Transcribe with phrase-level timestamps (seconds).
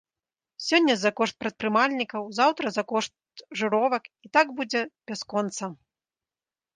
[0.67, 3.13] Сёння за кошт прадпрымальнікаў, заўтра за кошт
[3.61, 4.81] жыровак, і так будзе
[5.13, 5.65] бясконца.